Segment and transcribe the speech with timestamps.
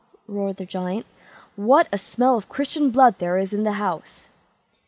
[0.27, 1.05] roared the Giant,
[1.55, 4.29] "what a smell of Christian blood there is in the house!"